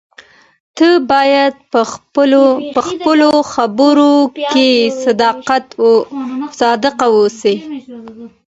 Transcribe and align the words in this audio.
ته 0.77 0.87
باید 1.11 1.53
په 2.75 2.81
خپلو 2.93 3.31
خبرو 3.53 4.13
کې 4.51 4.69
صادق 6.59 6.97
واوسې. 7.07 7.55